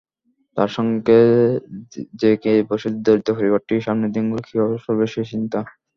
তার 0.57 0.69
সঙ্গে 0.77 1.17
জেঁকে 2.19 2.51
বসেছে 2.69 2.97
দরিদ্র 3.05 3.31
পরিবারটি 3.37 3.73
সামনের 3.81 4.13
দিনগুলো 4.15 4.41
কীভাবে 4.47 4.75
চলবে, 4.85 5.05
সেই 5.13 5.27
চিন্তা। 5.31 5.59